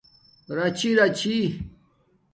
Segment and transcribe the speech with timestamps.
[0.57, 1.37] راچی راچی